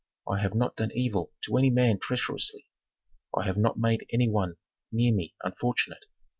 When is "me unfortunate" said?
5.13-6.05